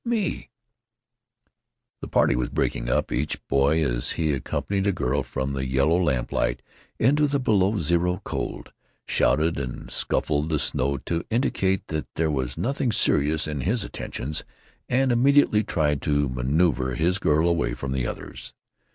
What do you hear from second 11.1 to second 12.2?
indicate that